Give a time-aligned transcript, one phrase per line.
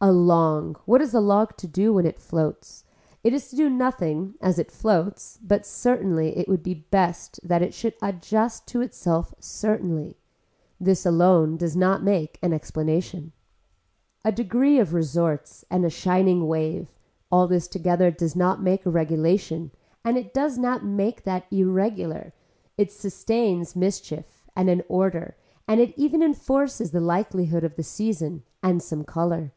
[0.00, 2.84] A long, what is a log to do when it floats,
[3.22, 7.62] it is to do nothing as it floats but certainly it would be best that
[7.62, 10.18] it should adjust that to itself certainly.
[10.78, 13.32] This alone does not make an explanation.
[14.26, 16.92] A degree of resorts and a shining wave
[17.32, 19.70] all this together does not make a regulation
[20.04, 22.34] and it does not make that irregular,
[22.76, 25.34] it sustains mischief and an order
[25.66, 29.54] and it even enforces the likelihood of the season and some color.